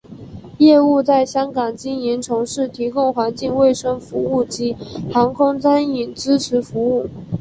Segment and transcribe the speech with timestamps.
[0.57, 4.75] 业务在香港经营从事提供环境卫生服务及
[5.13, 7.07] 航空餐饮支持服务。